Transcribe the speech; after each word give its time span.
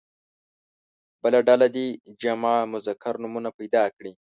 بله 1.21 1.39
ډله 1.47 1.67
دې 1.75 1.87
جمع 2.21 2.55
مذکر 2.73 3.13
نومونه 3.23 3.49
پیدا 3.59 3.83
کړي. 3.95 4.13